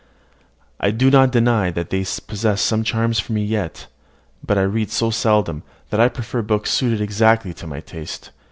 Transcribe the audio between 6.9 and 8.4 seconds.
exactly to my taste.